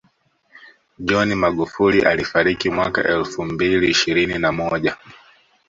[0.99, 4.97] John Magufuli alifariki mwaka elfu mbili ishirini na moja